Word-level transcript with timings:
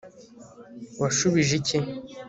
washubije 1.01 1.53
iki 1.59 1.77